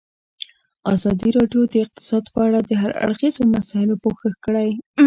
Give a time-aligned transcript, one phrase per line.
[0.93, 4.69] ازادي راډیو د اقتصاد په اړه د هر اړخیزو مسایلو پوښښ کړی.